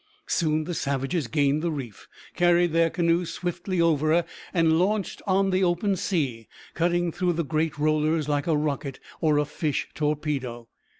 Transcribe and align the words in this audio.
Soon 0.25 0.63
the 0.63 0.73
savages 0.73 1.27
gained 1.27 1.61
the 1.61 1.69
reef, 1.69 2.07
carried 2.35 2.73
their 2.73 2.89
canoe 2.89 3.23
swiftly 3.23 3.79
over, 3.79 4.25
and 4.51 4.79
launched 4.79 5.21
on 5.27 5.51
the 5.51 5.63
open 5.63 5.95
sea, 5.95 6.47
cutting 6.73 7.11
through 7.11 7.33
the 7.33 7.45
great 7.45 7.77
rollers 7.77 8.27
like 8.27 8.47
a 8.47 8.57
rocket 8.57 8.99
or 9.19 9.37
a 9.37 9.45
fish 9.45 9.89
torpedo. 9.93 10.67